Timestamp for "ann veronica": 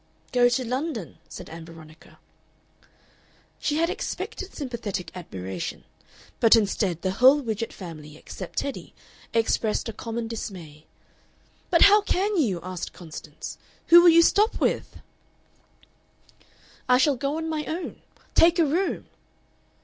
1.47-2.17